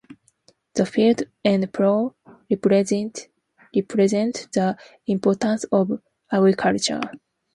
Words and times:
The 0.73 0.87
field 0.87 1.21
and 1.45 1.71
plow 1.71 2.15
represent 2.49 3.27
the 3.71 4.75
importance 5.05 5.63
of 5.65 6.01
agriculture. 6.31 7.01